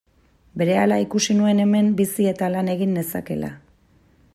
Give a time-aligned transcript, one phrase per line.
[0.61, 3.57] Berehala ikusi nuen hemen bizi eta lan egin nezakeela.